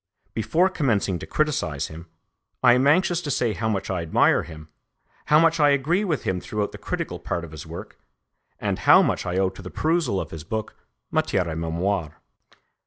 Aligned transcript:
Before 0.33 0.67
commencing 0.67 1.19
to 1.19 1.27
criticise 1.27 1.85
him, 1.89 2.07
I 2.63 2.73
am 2.73 2.87
anxious 2.87 3.21
to 3.21 3.29
say 3.29 3.53
how 3.53 3.69
much 3.69 3.91
I 3.91 4.01
admire 4.01 4.41
him, 4.41 4.67
how 5.25 5.37
much 5.39 5.59
I 5.59 5.69
agree 5.69 6.03
with 6.03 6.23
him 6.23 6.41
throughout 6.41 6.71
the 6.71 6.79
critical 6.79 7.19
part 7.19 7.43
of 7.43 7.51
his 7.51 7.67
work, 7.67 7.99
and 8.59 8.79
how 8.79 9.03
much 9.03 9.27
I 9.27 9.37
owe 9.37 9.49
to 9.51 9.61
the 9.61 9.69
perusal 9.69 10.19
of 10.19 10.31
his 10.31 10.43
book, 10.43 10.75
Matière 11.13 11.45
et 11.45 11.55
Mémoire. 11.55 12.13